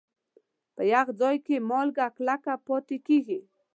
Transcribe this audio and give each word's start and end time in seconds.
په 0.75 0.83
یخ 0.93 1.07
ځای 1.19 1.37
کې 1.45 1.65
مالګه 1.69 2.07
کلکه 2.17 2.53
پاتې 2.67 2.97
کېږي. 3.07 3.39